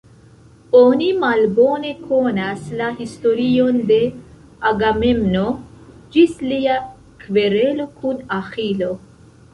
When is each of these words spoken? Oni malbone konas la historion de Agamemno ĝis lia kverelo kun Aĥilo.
Oni 0.77 1.07
malbone 1.23 1.91
konas 2.05 2.63
la 2.79 2.87
historion 3.01 3.77
de 3.93 3.99
Agamemno 4.71 5.45
ĝis 6.17 6.37
lia 6.53 6.79
kverelo 7.25 7.89
kun 8.01 8.25
Aĥilo. 8.41 8.91